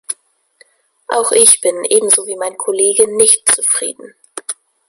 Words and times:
Auch 1.09 1.31
ich 1.31 1.61
bin 1.61 1.83
ebenso 1.87 2.25
wie 2.25 2.35
mein 2.35 2.57
Kollege 2.57 3.07
nicht 3.17 3.47
zufrieden. 3.53 4.15